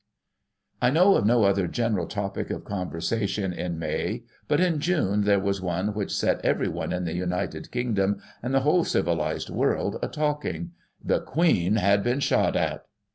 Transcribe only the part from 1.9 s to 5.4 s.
topic of conversation in May, but, in June, there